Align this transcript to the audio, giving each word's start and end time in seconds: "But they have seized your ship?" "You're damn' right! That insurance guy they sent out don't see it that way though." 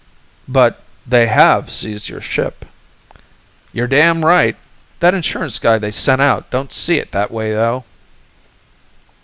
"But 0.47 0.81
they 1.05 1.27
have 1.27 1.69
seized 1.69 2.09
your 2.09 2.21
ship?" 2.21 2.65
"You're 3.71 3.85
damn' 3.85 4.25
right! 4.25 4.55
That 4.99 5.13
insurance 5.13 5.59
guy 5.59 5.77
they 5.77 5.91
sent 5.91 6.23
out 6.23 6.49
don't 6.49 6.73
see 6.73 6.97
it 6.97 7.11
that 7.11 7.29
way 7.29 7.53
though." 7.53 7.85